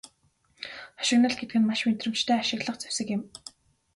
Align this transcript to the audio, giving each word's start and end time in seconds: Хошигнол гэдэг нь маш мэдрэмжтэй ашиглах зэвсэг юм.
Хошигнол 0.97 1.33
гэдэг 1.37 1.57
нь 1.59 1.67
маш 1.69 1.81
мэдрэмжтэй 1.87 2.37
ашиглах 2.39 2.77
зэвсэг 2.79 3.07
юм. 3.15 3.21